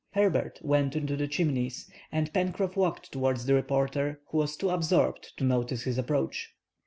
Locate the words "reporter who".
3.53-4.39